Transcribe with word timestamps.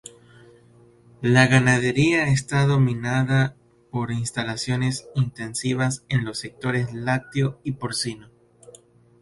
La 1.21 1.45
ganadería 1.45 2.23
está 2.29 2.65
dominada 2.65 3.55
por 3.91 4.11
instalaciones 4.11 5.07
intensivas 5.13 6.05
en 6.09 6.25
los 6.25 6.39
sectores 6.39 6.91
lácteo 6.91 7.59
y 7.63 7.73
porcino. 7.73 8.27